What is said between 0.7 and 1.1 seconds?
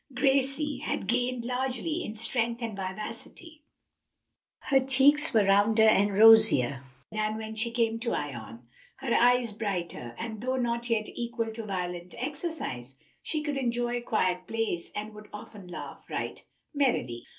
had